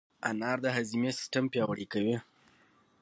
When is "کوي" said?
1.93-2.17